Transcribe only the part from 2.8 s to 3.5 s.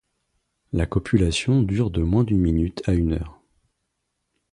à une heure.